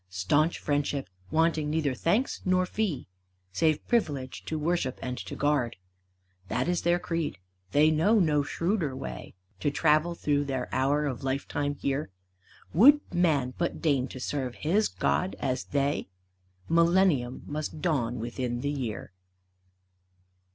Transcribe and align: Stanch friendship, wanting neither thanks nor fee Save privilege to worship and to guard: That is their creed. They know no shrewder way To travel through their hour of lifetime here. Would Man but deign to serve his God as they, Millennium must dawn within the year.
Stanch 0.09 0.57
friendship, 0.57 1.11
wanting 1.29 1.69
neither 1.69 1.93
thanks 1.93 2.41
nor 2.43 2.65
fee 2.65 3.05
Save 3.53 3.87
privilege 3.87 4.43
to 4.45 4.57
worship 4.57 4.97
and 4.99 5.15
to 5.19 5.35
guard: 5.35 5.75
That 6.47 6.67
is 6.67 6.81
their 6.81 6.97
creed. 6.97 7.37
They 7.71 7.91
know 7.91 8.17
no 8.19 8.41
shrewder 8.41 8.95
way 8.95 9.35
To 9.59 9.69
travel 9.69 10.15
through 10.15 10.45
their 10.45 10.73
hour 10.73 11.05
of 11.05 11.23
lifetime 11.23 11.75
here. 11.75 12.09
Would 12.73 12.99
Man 13.13 13.53
but 13.59 13.79
deign 13.79 14.07
to 14.07 14.19
serve 14.19 14.55
his 14.55 14.87
God 14.87 15.35
as 15.39 15.65
they, 15.65 16.07
Millennium 16.67 17.43
must 17.45 17.79
dawn 17.79 18.17
within 18.19 18.61
the 18.61 18.71
year. 18.71 19.11